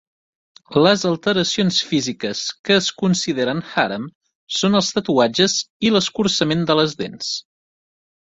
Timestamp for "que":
2.69-2.77